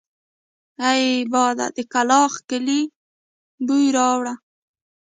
اې 0.87 1.05
باده 1.31 1.67
د 1.75 1.77
کلاخ 1.93 2.33
کلي 2.49 2.81
بوی 3.65 3.85
راوړه! 3.97 4.33